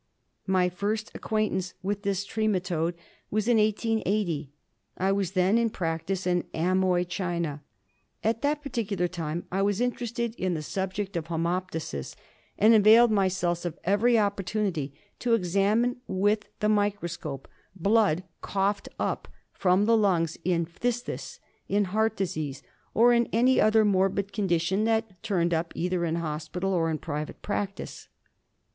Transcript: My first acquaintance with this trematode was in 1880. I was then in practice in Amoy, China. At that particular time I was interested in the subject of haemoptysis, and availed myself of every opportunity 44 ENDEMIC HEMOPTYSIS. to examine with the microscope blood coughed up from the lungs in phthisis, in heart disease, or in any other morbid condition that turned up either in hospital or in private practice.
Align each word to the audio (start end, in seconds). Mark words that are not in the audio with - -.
My 0.47 0.67
first 0.67 1.11
acquaintance 1.13 1.75
with 1.83 2.01
this 2.01 2.25
trematode 2.25 2.95
was 3.29 3.47
in 3.47 3.57
1880. 3.57 4.49
I 4.97 5.11
was 5.11 5.33
then 5.33 5.59
in 5.59 5.69
practice 5.69 6.25
in 6.25 6.45
Amoy, 6.55 7.03
China. 7.03 7.61
At 8.23 8.41
that 8.41 8.63
particular 8.63 9.07
time 9.07 9.45
I 9.51 9.61
was 9.61 9.79
interested 9.79 10.33
in 10.39 10.55
the 10.55 10.63
subject 10.63 11.15
of 11.15 11.27
haemoptysis, 11.27 12.15
and 12.57 12.73
availed 12.73 13.11
myself 13.11 13.63
of 13.63 13.77
every 13.83 14.17
opportunity 14.17 14.91
44 15.19 15.19
ENDEMIC 15.19 15.19
HEMOPTYSIS. 15.19 15.19
to 15.19 15.33
examine 15.67 15.95
with 16.07 16.47
the 16.61 16.67
microscope 16.69 17.47
blood 17.75 18.23
coughed 18.41 18.89
up 18.97 19.27
from 19.53 19.85
the 19.85 19.95
lungs 19.95 20.35
in 20.43 20.65
phthisis, 20.65 21.37
in 21.69 21.83
heart 21.93 22.17
disease, 22.17 22.63
or 22.95 23.13
in 23.13 23.29
any 23.31 23.61
other 23.61 23.85
morbid 23.85 24.33
condition 24.33 24.85
that 24.85 25.21
turned 25.21 25.53
up 25.53 25.71
either 25.75 26.03
in 26.05 26.15
hospital 26.15 26.73
or 26.73 26.89
in 26.89 26.97
private 26.97 27.43
practice. 27.43 28.07